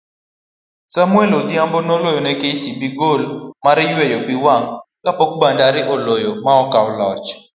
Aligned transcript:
Samuel 0.93 1.31
Odhiambo 1.39 1.79
noloyo 1.87 2.19
ne 2.23 2.33
kcb 2.41 2.81
gol 2.99 3.21
maryweyo 3.63 4.17
piwang' 4.27 4.71
kapok 5.03 5.31
Bandari 5.41 5.81
oloyo 5.93 6.31
maokao 6.45 6.87
loch 6.99 7.27